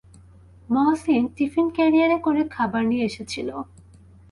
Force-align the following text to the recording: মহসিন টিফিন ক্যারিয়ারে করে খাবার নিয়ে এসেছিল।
মহসিন 0.69 1.21
টিফিন 1.35 1.67
ক্যারিয়ারে 1.75 2.17
করে 2.25 2.41
খাবার 2.55 2.83
নিয়ে 2.89 3.07
এসেছিল। 3.09 3.49